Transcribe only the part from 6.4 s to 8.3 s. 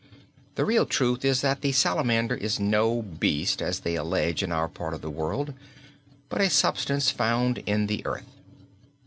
is a substance found in the earth.